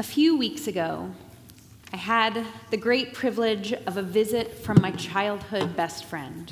A 0.00 0.02
few 0.02 0.34
weeks 0.34 0.66
ago, 0.66 1.10
I 1.92 1.98
had 1.98 2.46
the 2.70 2.78
great 2.78 3.12
privilege 3.12 3.74
of 3.74 3.98
a 3.98 4.02
visit 4.02 4.54
from 4.54 4.80
my 4.80 4.92
childhood 4.92 5.76
best 5.76 6.06
friend. 6.06 6.50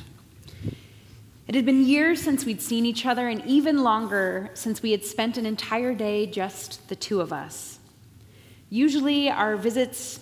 It 1.46 1.54
had 1.54 1.64
been 1.64 1.86
years 1.86 2.20
since 2.20 2.44
we'd 2.44 2.60
seen 2.60 2.84
each 2.84 3.06
other, 3.06 3.26
and 3.26 3.42
even 3.46 3.82
longer 3.82 4.50
since 4.52 4.82
we 4.82 4.90
had 4.90 5.02
spent 5.02 5.38
an 5.38 5.46
entire 5.46 5.94
day 5.94 6.26
just 6.26 6.90
the 6.90 6.94
two 6.94 7.22
of 7.22 7.32
us. 7.32 7.78
Usually, 8.68 9.30
our 9.30 9.56
visits 9.56 10.20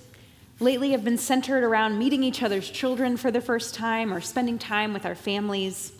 lately 0.61 0.93
have 0.93 1.02
been 1.02 1.18
centered 1.18 1.64
around 1.64 1.98
meeting 1.98 2.22
each 2.22 2.45
other's 2.45 2.70
children 2.70 3.16
for 3.16 3.32
the 3.32 3.40
first 3.40 3.74
time 3.74 4.12
or 4.12 4.20
spending 4.20 4.56
time 4.56 4.93
with 4.93 5.04
our 5.04 5.16
families. 5.16 5.90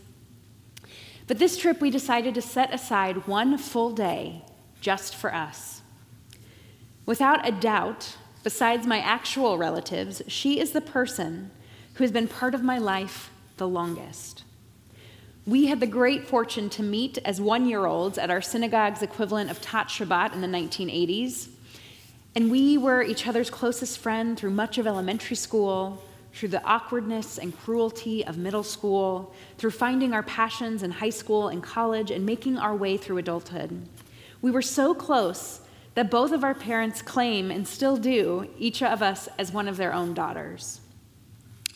But 1.27 1.41
this 1.41 1.59
trip, 1.59 1.81
we 1.81 1.91
decided 1.91 2.37
to 2.37 2.41
set 2.41 2.73
aside 2.73 3.27
one 3.27 3.59
full 3.59 3.91
day 3.91 4.45
just 4.81 5.17
for 5.17 5.35
us. 5.35 5.76
Without 7.07 7.47
a 7.47 7.53
doubt, 7.53 8.17
besides 8.43 8.85
my 8.85 8.99
actual 8.99 9.57
relatives, 9.57 10.23
she 10.27 10.59
is 10.59 10.73
the 10.73 10.81
person 10.81 11.53
who 11.95 12.05
has 12.05 12.11
been 12.11 12.27
part 12.27 12.55
of 12.55 12.65
my 12.65 12.79
life 12.79 13.31
the 13.57 13.69
longest. 13.69 14.43
We 15.47 15.67
had 15.67 15.79
the 15.79 15.87
great 15.87 16.27
fortune 16.27 16.69
to 16.71 16.83
meet 16.83 17.19
as 17.25 17.41
one 17.41 17.69
year 17.69 17.87
olds 17.87 18.19
at 18.19 18.31
our 18.31 18.43
synagogue's 18.43 19.03
equivalent 19.03 19.51
of 19.51 19.61
Tot 19.63 19.89
Shabbat 19.89 20.35
in 20.35 20.41
the 20.41 20.49
1980s. 20.49 21.49
And 22.35 22.51
we 22.51 22.77
were 22.77 23.03
each 23.03 23.27
other's 23.27 23.49
closest 23.49 23.99
friend 23.99 24.37
through 24.37 24.51
much 24.51 24.77
of 24.77 24.87
elementary 24.87 25.37
school, 25.37 26.05
through 26.33 26.49
the 26.49 26.63
awkwardness 26.65 27.39
and 27.39 27.57
cruelty 27.57 28.27
of 28.27 28.37
middle 28.37 28.65
school, 28.65 29.33
through 29.57 29.71
finding 29.71 30.13
our 30.13 30.25
passions 30.25 30.83
in 30.83 30.91
high 30.91 31.11
school 31.11 31.49
and 31.49 31.63
college, 31.63 32.11
and 32.11 32.27
making 32.27 32.59
our 32.59 32.75
way 32.75 32.97
through 32.97 33.19
adulthood. 33.19 33.89
We 34.43 34.51
were 34.51 34.61
so 34.61 34.93
close 34.93 35.61
that 35.97 36.11
both 36.11 36.31
of 36.31 36.45
our 36.45 36.55
parents 36.55 37.01
claim 37.01 37.51
and 37.51 37.67
still 37.67 37.97
do 37.97 38.49
each 38.59 38.83
of 38.83 39.03
us 39.03 39.31
as 39.39 39.51
one 39.51 39.67
of 39.67 39.79
their 39.79 39.95
own 39.95 40.13
daughters. 40.13 40.83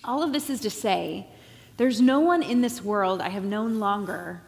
All 0.05 0.22
of 0.22 0.34
this 0.34 0.50
is 0.50 0.61
to 0.61 0.69
say, 0.70 1.27
there's 1.78 2.03
no 2.03 2.20
one 2.20 2.42
in 2.42 2.61
this 2.61 2.84
world 2.84 3.22
I 3.22 3.31
have 3.31 3.44
known 3.44 3.81
longer 3.81 4.42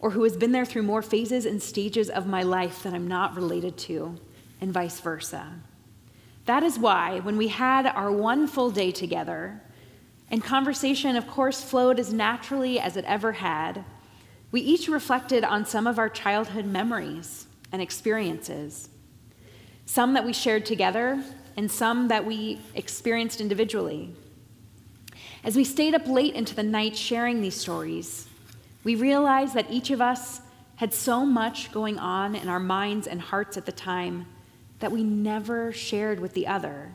or 0.00 0.12
who 0.12 0.22
has 0.22 0.34
been 0.34 0.52
there 0.52 0.64
through 0.64 0.84
more 0.84 1.02
phases 1.02 1.44
and 1.44 1.62
stages 1.62 2.08
of 2.08 2.26
my 2.26 2.42
life 2.42 2.82
that 2.82 2.94
I'm 2.94 3.06
not 3.06 3.36
related 3.36 3.76
to, 3.78 4.18
and 4.62 4.72
vice 4.72 4.98
versa. 5.00 5.54
That 6.46 6.62
is 6.62 6.78
why, 6.78 7.18
when 7.18 7.36
we 7.36 7.48
had 7.48 7.86
our 7.86 8.10
one 8.10 8.46
full 8.46 8.70
day 8.70 8.92
together, 8.92 9.60
and 10.30 10.42
conversation, 10.42 11.16
of 11.16 11.26
course, 11.26 11.62
flowed 11.62 11.98
as 11.98 12.12
naturally 12.12 12.80
as 12.80 12.96
it 12.96 13.04
ever 13.06 13.32
had, 13.32 13.84
we 14.52 14.62
each 14.62 14.88
reflected 14.88 15.44
on 15.44 15.66
some 15.66 15.86
of 15.86 15.98
our 15.98 16.08
childhood 16.08 16.64
memories 16.64 17.46
and 17.72 17.82
experiences, 17.82 18.88
some 19.88 20.12
that 20.12 20.26
we 20.26 20.34
shared 20.34 20.66
together, 20.66 21.24
and 21.56 21.70
some 21.70 22.08
that 22.08 22.26
we 22.26 22.60
experienced 22.74 23.40
individually. 23.40 24.14
As 25.42 25.56
we 25.56 25.64
stayed 25.64 25.94
up 25.94 26.06
late 26.06 26.34
into 26.34 26.54
the 26.54 26.62
night 26.62 26.94
sharing 26.94 27.40
these 27.40 27.54
stories, 27.54 28.28
we 28.84 28.94
realized 28.94 29.54
that 29.54 29.70
each 29.70 29.90
of 29.90 30.02
us 30.02 30.42
had 30.76 30.92
so 30.92 31.24
much 31.24 31.72
going 31.72 31.98
on 31.98 32.34
in 32.34 32.50
our 32.50 32.60
minds 32.60 33.06
and 33.06 33.18
hearts 33.18 33.56
at 33.56 33.64
the 33.64 33.72
time 33.72 34.26
that 34.80 34.92
we 34.92 35.02
never 35.02 35.72
shared 35.72 36.20
with 36.20 36.34
the 36.34 36.46
other. 36.46 36.92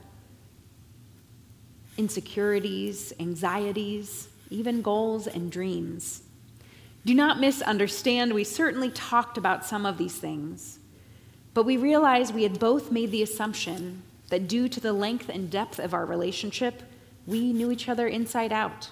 Insecurities, 1.98 3.12
anxieties, 3.20 4.30
even 4.52 4.84
goals 4.84 5.26
and 5.26 5.52
dreams. 5.52 6.22
Do 7.06 7.16
not 7.16 7.40
misunderstand, 7.40 8.34
we 8.34 8.44
certainly 8.44 8.92
talked 8.92 9.40
about 9.40 9.66
some 9.66 9.84
of 9.84 9.98
these 9.98 10.16
things, 10.16 10.78
but 11.54 11.64
we 11.64 11.78
realized 11.78 12.34
we 12.34 12.44
had 12.44 12.60
both 12.60 12.92
made 12.92 13.12
the 13.12 13.24
assumption 13.24 14.04
that 14.30 14.48
due 14.48 14.68
to 14.68 14.80
the 14.80 14.94
length 14.94 15.30
and 15.30 15.50
depth 15.50 15.80
of 15.80 15.94
our 15.94 16.06
relationship, 16.06 16.82
we 17.28 17.54
knew 17.54 17.72
each 17.72 17.88
other 17.88 18.08
inside 18.08 18.52
out. 18.52 18.90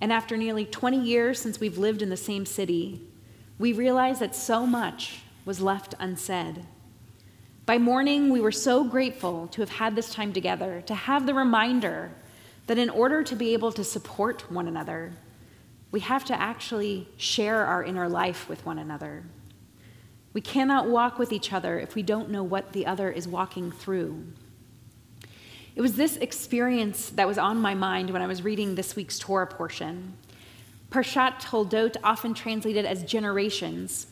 And 0.00 0.12
after 0.12 0.36
nearly 0.36 0.64
20 0.64 1.00
years 1.00 1.38
since 1.40 1.60
we've 1.60 1.78
lived 1.78 2.02
in 2.02 2.10
the 2.10 2.16
same 2.16 2.46
city, 2.46 3.00
we 3.58 3.72
realized 3.72 4.20
that 4.20 4.34
so 4.34 4.66
much 4.66 5.20
was 5.44 5.60
left 5.60 5.94
unsaid. 5.98 6.64
By 7.66 7.78
morning, 7.78 8.30
we 8.30 8.40
were 8.40 8.52
so 8.52 8.84
grateful 8.84 9.46
to 9.48 9.60
have 9.62 9.70
had 9.70 9.96
this 9.96 10.12
time 10.12 10.32
together, 10.32 10.82
to 10.86 10.94
have 10.94 11.26
the 11.26 11.34
reminder 11.34 12.10
that 12.66 12.78
in 12.78 12.90
order 12.90 13.22
to 13.22 13.36
be 13.36 13.52
able 13.52 13.72
to 13.72 13.84
support 13.84 14.50
one 14.50 14.68
another, 14.68 15.12
we 15.90 16.00
have 16.00 16.24
to 16.26 16.38
actually 16.38 17.08
share 17.16 17.64
our 17.64 17.84
inner 17.84 18.08
life 18.08 18.48
with 18.48 18.64
one 18.66 18.78
another. 18.78 19.22
We 20.34 20.40
cannot 20.40 20.88
walk 20.88 21.18
with 21.18 21.32
each 21.32 21.52
other 21.52 21.78
if 21.78 21.94
we 21.94 22.02
don't 22.02 22.28
know 22.28 22.42
what 22.42 22.72
the 22.72 22.84
other 22.84 23.10
is 23.10 23.26
walking 23.26 23.72
through. 23.72 24.24
It 25.76 25.80
was 25.80 25.96
this 25.96 26.16
experience 26.16 27.08
that 27.10 27.26
was 27.26 27.38
on 27.38 27.56
my 27.56 27.74
mind 27.74 28.10
when 28.10 28.20
I 28.20 28.26
was 28.26 28.42
reading 28.42 28.74
this 28.74 28.94
week's 28.94 29.18
Torah 29.18 29.46
portion. 29.46 30.14
Parshat 30.90 31.40
Toldot, 31.40 31.96
often 32.04 32.34
translated 32.34 32.84
as 32.84 33.02
generations. 33.02 34.08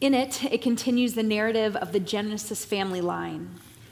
In 0.00 0.14
it, 0.14 0.44
it 0.44 0.62
continues 0.62 1.14
the 1.14 1.22
narrative 1.22 1.76
of 1.76 1.92
the 1.92 2.00
Genesis 2.00 2.64
family 2.64 3.00
line. 3.00 3.50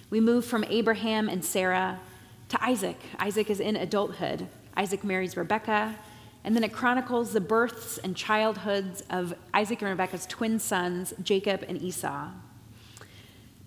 We 0.09 0.21
move 0.21 0.45
from 0.45 0.65
Abraham 0.65 1.29
and 1.29 1.45
Sarah 1.45 2.01
to 2.49 2.65
Isaac. 2.65 2.99
Isaac 3.19 3.49
is 3.49 3.61
in 3.61 3.77
adulthood. 3.77 4.47
Isaac 4.77 5.05
marries 5.05 5.37
Rebekah, 5.37 5.97
and 6.45 6.57
then 6.57 6.65
it 6.65 6.73
chronicles 6.73 7.33
the 7.33 7.41
births 7.41 7.99
and 7.99 8.17
childhoods 8.17 9.03
of 9.11 9.35
Isaac 9.53 9.83
and 9.83 9.91
Rebekah's 9.91 10.27
twin 10.27 10.59
sons, 10.59 11.13
Jacob 11.23 11.65
and 11.69 11.81
Esau. 11.81 12.29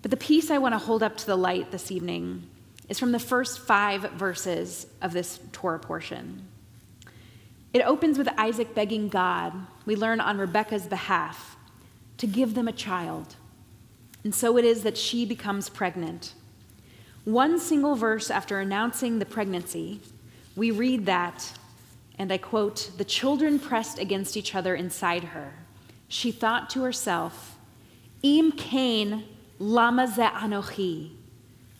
But 0.02 0.10
the 0.10 0.16
piece 0.16 0.50
I 0.50 0.58
want 0.58 0.74
to 0.74 0.78
hold 0.78 1.02
up 1.02 1.16
to 1.18 1.26
the 1.26 1.36
light 1.36 1.70
this 1.70 1.90
evening 1.90 2.48
is 2.88 2.98
from 2.98 3.12
the 3.12 3.18
first 3.18 3.60
five 3.60 4.02
verses 4.12 4.86
of 5.00 5.12
this 5.12 5.40
Torah 5.52 5.78
portion. 5.78 6.46
It 7.72 7.82
opens 7.82 8.18
with 8.18 8.28
Isaac 8.36 8.74
begging 8.74 9.08
God, 9.08 9.52
we 9.86 9.96
learn 9.96 10.20
on 10.20 10.38
Rebekah's 10.38 10.86
behalf, 10.86 11.56
to 12.18 12.26
give 12.26 12.54
them 12.54 12.68
a 12.68 12.72
child. 12.72 13.36
And 14.22 14.34
so 14.34 14.56
it 14.58 14.64
is 14.64 14.82
that 14.82 14.96
she 14.96 15.24
becomes 15.24 15.68
pregnant. 15.68 16.34
One 17.24 17.58
single 17.58 17.94
verse 17.94 18.30
after 18.30 18.60
announcing 18.60 19.18
the 19.18 19.26
pregnancy, 19.26 20.00
we 20.54 20.70
read 20.70 21.06
that 21.06 21.52
and 22.18 22.32
I 22.32 22.38
quote, 22.38 22.90
the 22.96 23.04
children 23.04 23.58
pressed 23.58 23.98
against 23.98 24.36
each 24.36 24.54
other 24.54 24.74
inside 24.74 25.24
her. 25.24 25.54
She 26.08 26.30
thought 26.30 26.70
to 26.70 26.82
herself, 26.82 27.56
Im 28.22 28.52
kain 28.52 29.24
lama 29.58 30.06
ze 30.06 30.22
anochi. 30.22 31.10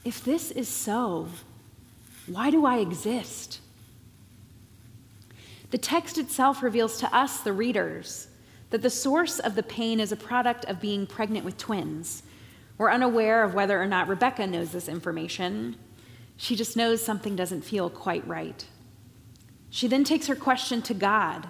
If 0.05 0.25
this 0.25 0.50
is 0.50 0.69
so, 0.69 1.28
why 2.27 2.50
do 2.50 2.67
I 2.67 2.78
exist? 2.78 3.61
The 5.71 5.78
text 5.78 6.19
itself 6.19 6.62
reveals 6.62 6.99
to 6.99 7.15
us, 7.15 7.41
the 7.41 7.53
readers, 7.53 8.28
that 8.71 8.83
the 8.83 8.91
source 8.91 9.39
of 9.39 9.55
the 9.55 9.62
pain 9.62 10.00
is 10.00 10.12
a 10.12 10.17
product 10.17 10.65
of 10.67 10.81
being 10.81 11.06
pregnant 11.06 11.44
with 11.44 11.56
twins. 11.56 12.23
We're 12.77 12.91
unaware 12.91 13.44
of 13.44 13.55
whether 13.55 13.81
or 13.81 13.87
not 13.87 14.09
Rebecca 14.09 14.47
knows 14.47 14.73
this 14.73 14.89
information. 14.89 15.77
She 16.37 16.56
just 16.56 16.77
knows 16.77 17.05
something 17.05 17.37
doesn't 17.37 17.62
feel 17.62 17.89
quite 17.89 18.27
right. 18.27 18.65
She 19.75 19.89
then 19.89 20.05
takes 20.05 20.29
her 20.29 20.37
question 20.37 20.83
to 20.83 20.95
God, 20.95 21.49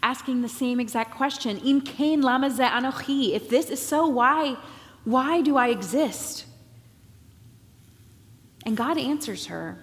asking 0.00 0.42
the 0.42 0.48
same 0.48 0.78
exact 0.78 1.12
question 1.12 1.58
Im 1.58 1.80
kain 1.80 2.22
lama 2.22 2.48
ze 2.48 2.62
anochi. 2.62 3.34
If 3.34 3.48
this 3.48 3.68
is 3.68 3.84
so, 3.84 4.06
why, 4.06 4.56
why 5.02 5.40
do 5.40 5.56
I 5.56 5.70
exist? 5.70 6.46
And 8.64 8.76
God 8.76 8.96
answers 8.96 9.46
her. 9.46 9.82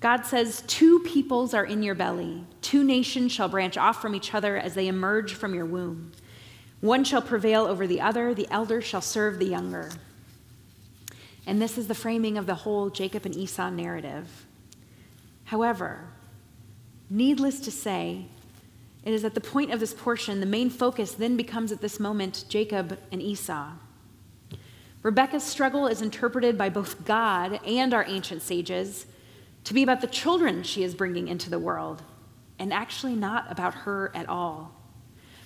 God 0.00 0.26
says, 0.26 0.62
Two 0.66 0.98
peoples 1.00 1.54
are 1.54 1.64
in 1.64 1.82
your 1.82 1.94
belly, 1.94 2.44
two 2.60 2.84
nations 2.84 3.32
shall 3.32 3.48
branch 3.48 3.78
off 3.78 4.02
from 4.02 4.14
each 4.14 4.34
other 4.34 4.58
as 4.58 4.74
they 4.74 4.88
emerge 4.88 5.32
from 5.32 5.54
your 5.54 5.64
womb. 5.64 6.12
One 6.82 7.02
shall 7.02 7.22
prevail 7.22 7.64
over 7.64 7.86
the 7.86 8.02
other, 8.02 8.34
the 8.34 8.48
elder 8.50 8.82
shall 8.82 9.00
serve 9.00 9.38
the 9.38 9.46
younger. 9.46 9.90
And 11.46 11.62
this 11.62 11.78
is 11.78 11.88
the 11.88 11.94
framing 11.94 12.36
of 12.36 12.44
the 12.44 12.56
whole 12.56 12.90
Jacob 12.90 13.24
and 13.24 13.34
Esau 13.34 13.70
narrative. 13.70 14.44
However, 15.44 16.10
Needless 17.08 17.60
to 17.60 17.70
say, 17.70 18.26
it 19.04 19.14
is 19.14 19.24
at 19.24 19.34
the 19.34 19.40
point 19.40 19.72
of 19.72 19.78
this 19.78 19.94
portion, 19.94 20.40
the 20.40 20.46
main 20.46 20.68
focus 20.68 21.12
then 21.12 21.36
becomes 21.36 21.70
at 21.70 21.80
this 21.80 22.00
moment 22.00 22.44
Jacob 22.48 22.98
and 23.12 23.22
Esau. 23.22 23.70
Rebecca's 25.02 25.44
struggle 25.44 25.86
is 25.86 26.02
interpreted 26.02 26.58
by 26.58 26.68
both 26.68 27.04
God 27.04 27.60
and 27.64 27.94
our 27.94 28.04
ancient 28.08 28.42
sages 28.42 29.06
to 29.62 29.74
be 29.74 29.84
about 29.84 30.00
the 30.00 30.08
children 30.08 30.64
she 30.64 30.82
is 30.82 30.96
bringing 30.96 31.28
into 31.28 31.48
the 31.48 31.58
world, 31.60 32.02
and 32.58 32.72
actually 32.72 33.14
not 33.14 33.50
about 33.50 33.74
her 33.74 34.10
at 34.14 34.28
all. 34.28 34.72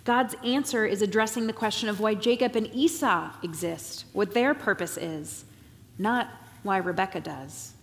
God's 0.04 0.34
answer 0.42 0.86
is 0.86 1.02
addressing 1.02 1.46
the 1.46 1.52
question 1.52 1.90
of 1.90 2.00
why 2.00 2.14
Jacob 2.14 2.56
and 2.56 2.74
Esau 2.74 3.30
exist, 3.42 4.06
what 4.14 4.32
their 4.32 4.54
purpose 4.54 4.96
is, 4.96 5.44
not 5.98 6.28
why 6.62 6.78
Rebecca 6.78 7.20
does. 7.20 7.74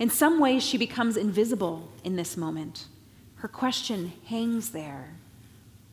In 0.00 0.08
some 0.08 0.40
ways, 0.40 0.64
she 0.64 0.78
becomes 0.78 1.18
invisible 1.18 1.86
in 2.02 2.16
this 2.16 2.34
moment. 2.34 2.86
Her 3.36 3.48
question 3.48 4.14
hangs 4.26 4.70
there 4.70 5.14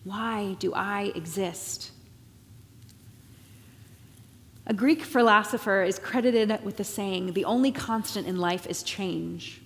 Why 0.06 0.56
do 0.59 0.74
I 0.74 1.12
exist? 1.13 1.92
A 4.65 4.74
Greek 4.74 5.04
philosopher 5.04 5.83
is 5.83 6.00
credited 6.00 6.63
with 6.63 6.77
the 6.77 6.83
saying, 6.83 7.33
the 7.33 7.45
only 7.45 7.71
constant 7.71 8.27
in 8.27 8.38
life 8.38 8.65
is 8.68 8.83
change. 8.83 9.62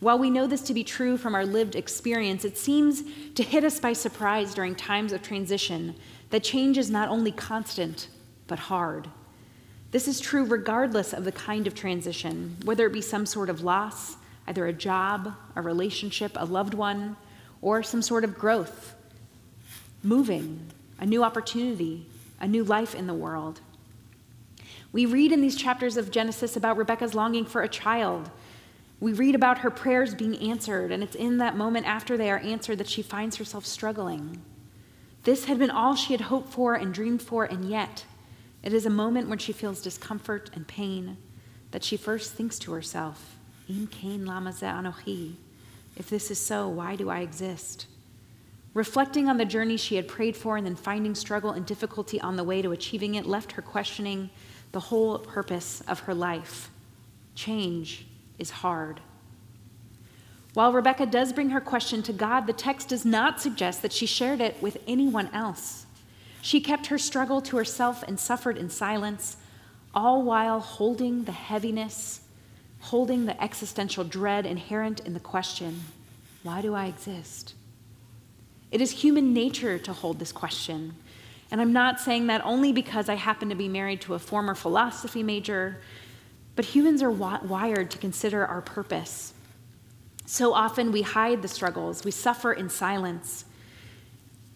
While 0.00 0.18
we 0.18 0.30
know 0.30 0.46
this 0.46 0.62
to 0.62 0.74
be 0.74 0.84
true 0.84 1.16
from 1.16 1.34
our 1.34 1.44
lived 1.44 1.74
experience, 1.74 2.44
it 2.44 2.56
seems 2.56 3.02
to 3.34 3.42
hit 3.42 3.64
us 3.64 3.80
by 3.80 3.92
surprise 3.92 4.54
during 4.54 4.74
times 4.74 5.12
of 5.12 5.22
transition 5.22 5.94
that 6.30 6.44
change 6.44 6.78
is 6.78 6.90
not 6.90 7.08
only 7.08 7.32
constant, 7.32 8.08
but 8.46 8.58
hard. 8.58 9.08
This 9.90 10.06
is 10.06 10.20
true 10.20 10.44
regardless 10.44 11.12
of 11.12 11.24
the 11.24 11.32
kind 11.32 11.66
of 11.66 11.74
transition, 11.74 12.56
whether 12.64 12.86
it 12.86 12.92
be 12.92 13.00
some 13.00 13.26
sort 13.26 13.48
of 13.48 13.62
loss, 13.62 14.16
either 14.46 14.66
a 14.66 14.72
job, 14.72 15.34
a 15.56 15.62
relationship, 15.62 16.32
a 16.36 16.44
loved 16.44 16.74
one, 16.74 17.16
or 17.62 17.82
some 17.82 18.02
sort 18.02 18.24
of 18.24 18.38
growth, 18.38 18.94
moving, 20.02 20.70
a 20.98 21.06
new 21.06 21.24
opportunity, 21.24 22.06
a 22.40 22.46
new 22.46 22.64
life 22.64 22.94
in 22.94 23.06
the 23.06 23.14
world. 23.14 23.60
We 24.92 25.06
read 25.06 25.32
in 25.32 25.40
these 25.40 25.56
chapters 25.56 25.96
of 25.96 26.10
Genesis 26.10 26.56
about 26.56 26.76
Rebecca's 26.76 27.14
longing 27.14 27.44
for 27.44 27.62
a 27.62 27.68
child 27.68 28.30
we 29.00 29.12
read 29.12 29.34
about 29.34 29.58
her 29.58 29.70
prayers 29.70 30.14
being 30.14 30.36
answered, 30.50 30.90
and 30.90 31.02
it's 31.02 31.14
in 31.14 31.38
that 31.38 31.56
moment 31.56 31.86
after 31.86 32.16
they 32.16 32.30
are 32.30 32.38
answered 32.38 32.78
that 32.78 32.88
she 32.88 33.02
finds 33.02 33.36
herself 33.36 33.64
struggling. 33.64 34.42
This 35.22 35.44
had 35.44 35.58
been 35.58 35.70
all 35.70 35.94
she 35.94 36.12
had 36.12 36.22
hoped 36.22 36.52
for 36.52 36.74
and 36.74 36.92
dreamed 36.92 37.22
for, 37.22 37.44
and 37.44 37.68
yet 37.70 38.04
it 38.62 38.72
is 38.72 38.86
a 38.86 38.90
moment 38.90 39.28
when 39.28 39.38
she 39.38 39.52
feels 39.52 39.80
discomfort 39.80 40.50
and 40.54 40.66
pain 40.66 41.16
that 41.70 41.84
she 41.84 41.96
first 41.96 42.34
thinks 42.34 42.58
to 42.60 42.72
herself, 42.72 43.36
Im 43.68 44.24
lama 44.24 44.50
anochi. 44.50 45.34
If 45.96 46.08
this 46.08 46.30
is 46.30 46.40
so, 46.40 46.68
why 46.68 46.96
do 46.96 47.10
I 47.10 47.20
exist? 47.20 47.86
Reflecting 48.74 49.28
on 49.28 49.38
the 49.38 49.44
journey 49.44 49.76
she 49.76 49.96
had 49.96 50.06
prayed 50.06 50.36
for 50.36 50.56
and 50.56 50.66
then 50.66 50.76
finding 50.76 51.14
struggle 51.14 51.50
and 51.50 51.66
difficulty 51.66 52.20
on 52.20 52.36
the 52.36 52.44
way 52.44 52.62
to 52.62 52.72
achieving 52.72 53.14
it 53.16 53.26
left 53.26 53.52
her 53.52 53.62
questioning 53.62 54.30
the 54.72 54.80
whole 54.80 55.18
purpose 55.18 55.82
of 55.88 56.00
her 56.00 56.14
life. 56.14 56.70
Change 57.34 58.06
is 58.38 58.50
hard. 58.50 59.00
While 60.54 60.72
Rebecca 60.72 61.06
does 61.06 61.32
bring 61.32 61.50
her 61.50 61.60
question 61.60 62.02
to 62.04 62.12
God, 62.12 62.46
the 62.46 62.52
text 62.52 62.88
does 62.88 63.04
not 63.04 63.40
suggest 63.40 63.82
that 63.82 63.92
she 63.92 64.06
shared 64.06 64.40
it 64.40 64.60
with 64.62 64.78
anyone 64.86 65.28
else. 65.32 65.86
She 66.48 66.62
kept 66.62 66.86
her 66.86 66.96
struggle 66.96 67.42
to 67.42 67.58
herself 67.58 68.02
and 68.02 68.18
suffered 68.18 68.56
in 68.56 68.70
silence, 68.70 69.36
all 69.92 70.22
while 70.22 70.60
holding 70.60 71.24
the 71.24 71.32
heaviness, 71.32 72.22
holding 72.80 73.26
the 73.26 73.38
existential 73.38 74.02
dread 74.02 74.46
inherent 74.46 75.00
in 75.00 75.12
the 75.12 75.20
question 75.20 75.82
why 76.42 76.62
do 76.62 76.74
I 76.74 76.86
exist? 76.86 77.52
It 78.70 78.80
is 78.80 78.92
human 78.92 79.34
nature 79.34 79.78
to 79.78 79.92
hold 79.92 80.18
this 80.18 80.32
question. 80.32 80.94
And 81.50 81.60
I'm 81.60 81.74
not 81.74 82.00
saying 82.00 82.28
that 82.28 82.42
only 82.46 82.72
because 82.72 83.10
I 83.10 83.16
happen 83.16 83.50
to 83.50 83.54
be 83.54 83.68
married 83.68 84.00
to 84.02 84.14
a 84.14 84.18
former 84.18 84.54
philosophy 84.54 85.22
major 85.22 85.82
but 86.56 86.64
humans 86.64 87.02
are 87.02 87.10
wired 87.10 87.90
to 87.90 87.98
consider 87.98 88.46
our 88.46 88.62
purpose. 88.62 89.34
So 90.24 90.54
often 90.54 90.92
we 90.92 91.02
hide 91.02 91.42
the 91.42 91.48
struggles, 91.48 92.06
we 92.06 92.10
suffer 92.10 92.54
in 92.54 92.70
silence. 92.70 93.44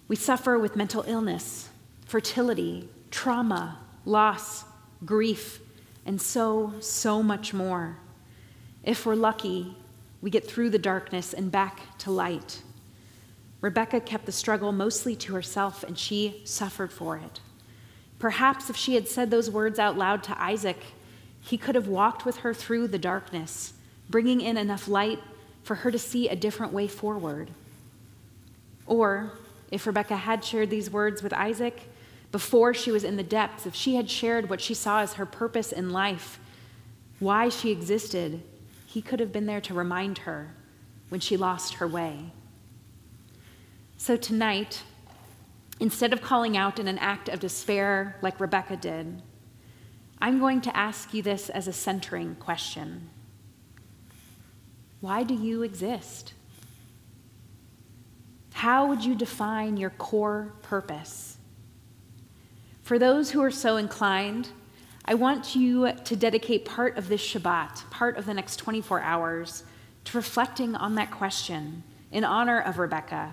We 0.09 0.17
suffer 0.17 0.59
with 0.59 0.75
mental 0.75 1.05
illness, 1.07 1.69
fertility, 2.13 2.87
trauma, 3.11 3.79
loss, 4.05 4.67
grief, 5.03 5.61
and 6.05 6.21
so, 6.21 6.71
so 6.79 7.23
much 7.23 7.55
more. 7.55 7.97
If 8.85 9.07
we're 9.07 9.15
lucky, 9.15 9.75
we 10.21 10.29
get 10.29 10.47
through 10.47 10.69
the 10.69 10.79
darkness 10.79 11.33
and 11.33 11.51
back 11.51 11.97
to 12.01 12.11
light. 12.11 12.61
Rebecca 13.63 13.99
kept 13.99 14.27
the 14.27 14.33
struggle 14.33 14.73
mostly 14.73 15.17
to 15.17 15.33
herself, 15.33 15.83
and 15.85 15.99
she 15.99 16.43
suffered 16.45 16.93
for 16.93 17.17
it. 17.17 17.41
Perhaps 18.19 18.69
if 18.69 18.77
she 18.77 18.95
had 18.95 19.09
said 19.09 19.31
those 19.31 19.49
words 19.49 19.79
out 19.79 19.97
loud 19.97 20.23
to 20.25 20.39
Isaac, 20.39 20.83
he 21.41 21.57
could 21.57 21.75
have 21.75 21.89
walked 21.89 22.27
with 22.27 22.37
her 22.41 22.53
through 22.53 22.89
the 22.89 22.99
darkness, 22.99 23.73
bringing 24.11 24.43
in 24.43 24.59
enough 24.59 24.87
light 24.87 25.21
for 25.63 25.77
her 25.77 25.91
to 25.91 25.99
see 25.99 26.29
a 26.29 26.37
different 26.37 26.75
way 26.75 26.89
forward. 26.89 27.53
Or, 28.87 29.33
if 29.71 29.87
Rebecca 29.87 30.17
had 30.17 30.45
shared 30.45 30.69
these 30.69 30.91
words 30.91 31.23
with 31.23 31.33
Isaac 31.33 31.89
before 32.33 32.73
she 32.73 32.91
was 32.91 33.05
in 33.05 33.17
the 33.17 33.23
depths, 33.23 33.67
if 33.67 33.75
she 33.75 33.97
had 33.97 34.11
shared 34.11 34.49
what 34.49 34.61
she 34.61 34.73
saw 34.73 35.01
as 35.01 35.15
her 35.15 35.27
purpose 35.27 35.71
in 35.71 35.91
life, 35.91 36.41
why 37.19 37.51
she 37.51 37.71
existed, 37.71 38.43
he 38.87 39.03
could 39.03 39.21
have 39.21 39.33
been 39.33 39.47
there 39.47 39.61
to 39.61 39.75
remind 39.75 40.19
her 40.19 40.55
when 41.11 41.21
she 41.21 41.37
lost 41.37 41.75
her 41.75 41.87
way. 41.87 42.33
So 43.99 44.17
tonight, 44.17 44.83
instead 45.79 46.15
of 46.15 46.23
calling 46.23 46.57
out 46.57 46.79
in 46.79 46.89
an 46.89 46.99
act 46.99 47.29
of 47.29 47.39
despair 47.39 48.17
like 48.23 48.41
Rebecca 48.41 48.77
did, 48.77 49.23
I'm 50.19 50.39
going 50.39 50.63
to 50.63 50.77
ask 50.77 51.13
you 51.13 51.23
this 51.23 51.51
as 51.51 51.69
a 51.69 51.73
centering 51.73 52.35
question 52.37 53.11
Why 55.01 55.23
do 55.23 55.35
you 55.35 55.63
exist? 55.63 56.33
How 58.55 58.87
would 58.87 59.05
you 59.05 59.15
define 59.15 59.77
your 59.77 59.91
core 59.91 60.55
purpose? 60.63 61.32
For 62.93 62.99
those 62.99 63.31
who 63.31 63.43
are 63.43 63.51
so 63.51 63.79
inclined, 63.79 64.51
I 65.07 65.15
want 65.15 65.57
you 65.57 65.93
to 65.93 66.15
dedicate 66.15 66.67
part 66.67 66.99
of 66.99 67.09
this 67.09 67.23
Shabbat, 67.23 67.89
part 67.89 68.19
of 68.19 68.27
the 68.27 68.35
next 68.35 68.57
24 68.57 69.01
hours, 69.01 69.65
to 70.05 70.19
reflecting 70.19 70.75
on 70.75 70.97
that 70.97 71.11
question 71.11 71.85
in 72.11 72.23
honor 72.23 72.61
of 72.61 72.77
Rebecca. 72.77 73.33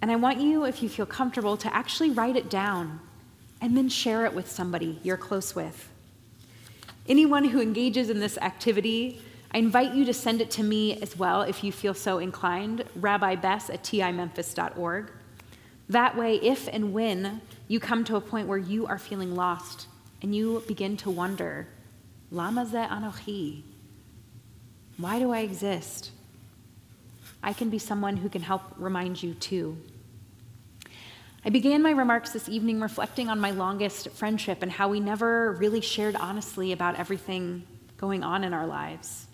And 0.00 0.12
I 0.12 0.14
want 0.14 0.40
you, 0.40 0.64
if 0.64 0.80
you 0.80 0.88
feel 0.88 1.06
comfortable, 1.06 1.56
to 1.56 1.74
actually 1.74 2.10
write 2.10 2.36
it 2.36 2.48
down 2.48 3.00
and 3.60 3.76
then 3.76 3.88
share 3.88 4.24
it 4.26 4.32
with 4.32 4.48
somebody 4.48 5.00
you're 5.02 5.16
close 5.16 5.56
with. 5.56 5.88
Anyone 7.08 7.46
who 7.46 7.60
engages 7.60 8.10
in 8.10 8.20
this 8.20 8.38
activity, 8.38 9.20
I 9.50 9.58
invite 9.58 9.92
you 9.92 10.04
to 10.04 10.14
send 10.14 10.40
it 10.40 10.52
to 10.52 10.62
me 10.62 11.02
as 11.02 11.18
well 11.18 11.42
if 11.42 11.64
you 11.64 11.72
feel 11.72 11.94
so 11.94 12.18
inclined, 12.18 12.84
Rabbi 12.94 13.34
Bess 13.34 13.70
at 13.70 13.82
timemphis.org. 13.82 15.10
That 15.88 16.16
way, 16.16 16.36
if 16.36 16.68
and 16.68 16.92
when 16.92 17.40
you 17.68 17.80
come 17.80 18.04
to 18.04 18.16
a 18.16 18.20
point 18.20 18.48
where 18.48 18.58
you 18.58 18.86
are 18.86 18.98
feeling 18.98 19.34
lost 19.34 19.88
and 20.22 20.34
you 20.34 20.62
begin 20.66 20.96
to 20.98 21.10
wonder, 21.10 21.66
Lama 22.30 22.66
ze 22.66 22.78
anochi? 22.78 23.62
Why 24.96 25.18
do 25.18 25.32
I 25.32 25.40
exist? 25.40 26.10
I 27.42 27.52
can 27.52 27.70
be 27.70 27.78
someone 27.78 28.16
who 28.16 28.28
can 28.28 28.42
help 28.42 28.62
remind 28.76 29.22
you 29.22 29.34
too. 29.34 29.76
I 31.44 31.50
began 31.50 31.82
my 31.82 31.92
remarks 31.92 32.30
this 32.30 32.48
evening 32.48 32.80
reflecting 32.80 33.28
on 33.28 33.38
my 33.38 33.52
longest 33.52 34.10
friendship 34.10 34.62
and 34.62 34.72
how 34.72 34.88
we 34.88 34.98
never 34.98 35.52
really 35.52 35.80
shared 35.80 36.16
honestly 36.16 36.72
about 36.72 36.96
everything 36.96 37.64
going 37.98 38.24
on 38.24 38.42
in 38.42 38.52
our 38.52 38.66
lives. 38.66 39.26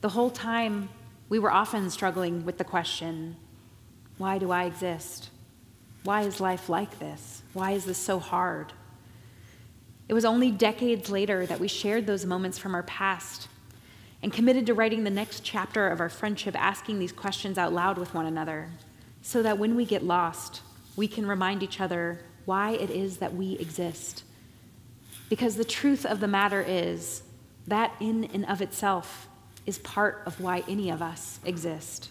The 0.00 0.08
whole 0.08 0.30
time, 0.30 0.88
we 1.28 1.38
were 1.38 1.52
often 1.52 1.88
struggling 1.90 2.44
with 2.44 2.58
the 2.58 2.64
question 2.64 3.36
why 4.18 4.38
do 4.38 4.50
I 4.50 4.64
exist? 4.64 5.30
Why 6.04 6.22
is 6.22 6.38
life 6.38 6.68
like 6.68 6.98
this? 6.98 7.42
Why 7.54 7.72
is 7.72 7.86
this 7.86 7.98
so 7.98 8.18
hard? 8.18 8.72
It 10.08 10.14
was 10.14 10.24
only 10.24 10.50
decades 10.50 11.08
later 11.08 11.46
that 11.46 11.60
we 11.60 11.68
shared 11.68 12.06
those 12.06 12.26
moments 12.26 12.58
from 12.58 12.74
our 12.74 12.82
past 12.82 13.48
and 14.22 14.32
committed 14.32 14.66
to 14.66 14.74
writing 14.74 15.04
the 15.04 15.10
next 15.10 15.40
chapter 15.42 15.88
of 15.88 16.00
our 16.00 16.08
friendship, 16.10 16.54
asking 16.58 16.98
these 16.98 17.12
questions 17.12 17.58
out 17.58 17.72
loud 17.72 17.98
with 17.98 18.14
one 18.14 18.26
another, 18.26 18.70
so 19.22 19.42
that 19.42 19.58
when 19.58 19.76
we 19.76 19.84
get 19.84 20.04
lost, 20.04 20.60
we 20.94 21.08
can 21.08 21.26
remind 21.26 21.62
each 21.62 21.80
other 21.80 22.20
why 22.44 22.72
it 22.72 22.90
is 22.90 23.18
that 23.18 23.34
we 23.34 23.54
exist. 23.58 24.24
Because 25.30 25.56
the 25.56 25.64
truth 25.64 26.04
of 26.04 26.20
the 26.20 26.28
matter 26.28 26.62
is 26.66 27.22
that 27.66 27.94
in 27.98 28.24
and 28.24 28.44
of 28.46 28.60
itself 28.60 29.26
is 29.64 29.78
part 29.78 30.22
of 30.26 30.40
why 30.40 30.62
any 30.68 30.90
of 30.90 31.00
us 31.00 31.40
exist. 31.44 32.10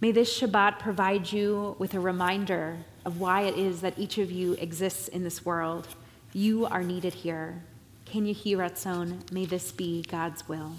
May 0.00 0.12
this 0.12 0.40
Shabbat 0.40 0.78
provide 0.78 1.32
you 1.32 1.74
with 1.80 1.92
a 1.92 1.98
reminder 1.98 2.76
of 3.04 3.18
why 3.18 3.42
it 3.42 3.58
is 3.58 3.80
that 3.80 3.98
each 3.98 4.16
of 4.18 4.30
you 4.30 4.52
exists 4.52 5.08
in 5.08 5.24
this 5.24 5.44
world. 5.44 5.88
You 6.32 6.66
are 6.66 6.84
needed 6.84 7.14
here. 7.14 7.64
Ken 8.04 8.24
Yehi 8.24 8.56
Ratzon, 8.56 9.28
may 9.32 9.44
this 9.44 9.72
be 9.72 10.02
God's 10.02 10.48
will. 10.48 10.70